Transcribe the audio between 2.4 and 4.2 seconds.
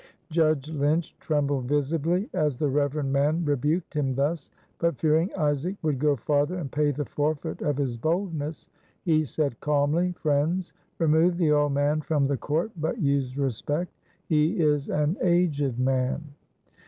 the reverend man rebuked him